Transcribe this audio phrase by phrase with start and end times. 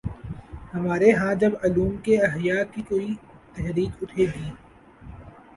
[0.73, 3.13] ہمارے ہاں جب علوم کے احیا کی کوئی
[3.55, 4.49] تحریک اٹھے گی۔